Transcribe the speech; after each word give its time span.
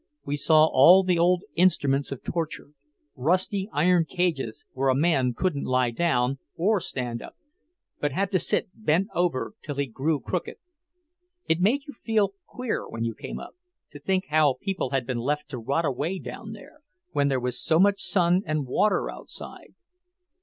We 0.25 0.35
saw 0.35 0.65
all 0.65 1.03
the 1.03 1.19
old 1.19 1.43
instruments 1.53 2.11
of 2.11 2.23
torture; 2.23 2.69
rusty 3.15 3.69
iron 3.71 4.05
cages 4.05 4.65
where 4.73 4.89
a 4.89 4.95
man 4.95 5.35
couldn't 5.35 5.65
lie 5.65 5.91
down 5.91 6.39
or 6.57 6.79
stand 6.79 7.21
up, 7.21 7.35
but 7.99 8.11
had 8.11 8.31
to 8.31 8.39
sit 8.39 8.69
bent 8.73 9.09
over 9.13 9.53
till 9.61 9.75
he 9.75 9.85
grew 9.85 10.19
crooked. 10.19 10.55
It 11.47 11.59
made 11.61 11.85
you 11.85 11.93
feel 11.93 12.33
queer 12.47 12.89
when 12.89 13.03
you 13.03 13.13
came 13.13 13.39
up, 13.39 13.53
to 13.91 13.99
think 13.99 14.25
how 14.29 14.55
people 14.59 14.89
had 14.89 15.05
been 15.05 15.19
left 15.19 15.49
to 15.49 15.59
rot 15.59 15.85
away 15.85 16.17
down 16.17 16.53
there, 16.53 16.81
when 17.11 17.27
there 17.27 17.39
was 17.39 17.61
so 17.63 17.77
much 17.79 18.01
sun 18.01 18.41
and 18.43 18.65
water 18.65 19.07
outside. 19.11 19.75